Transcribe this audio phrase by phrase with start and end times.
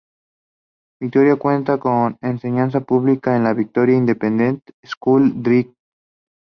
[0.99, 5.75] Victoria cuenta con enseñanza pública en la "Victoria Independent School District".